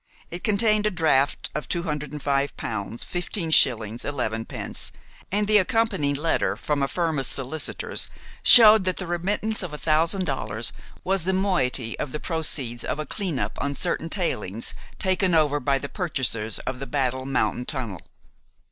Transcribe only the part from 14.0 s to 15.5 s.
tailings taken